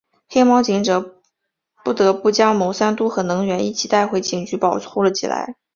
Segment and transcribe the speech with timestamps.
[0.27, 1.11] 黑猫警长
[1.85, 5.57] 不得不将牟三嘟和能源一起带回警局保护了起来。